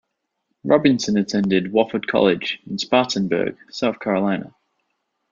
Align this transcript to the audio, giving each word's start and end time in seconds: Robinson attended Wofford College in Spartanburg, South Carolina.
Robinson 0.63 1.15
attended 1.19 1.71
Wofford 1.73 2.07
College 2.07 2.59
in 2.65 2.79
Spartanburg, 2.79 3.55
South 3.69 3.99
Carolina. 3.99 4.55